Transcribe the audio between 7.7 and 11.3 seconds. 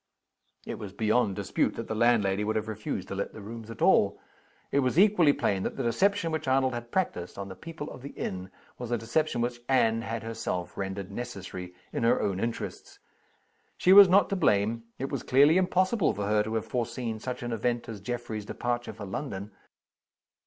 of the inn was a deception which Anne had herself rendered